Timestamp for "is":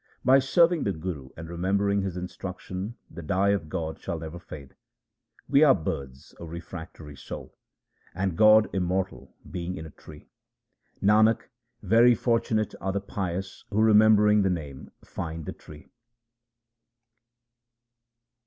9.77-9.85